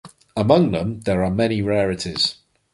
[0.35, 2.39] Among them there are many rarities.